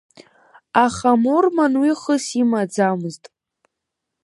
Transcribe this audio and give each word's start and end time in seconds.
Аха 0.85 1.11
Мурман 1.23 1.73
уи 1.81 1.91
хыс 2.01 2.25
имаӡамызт. 2.41 3.23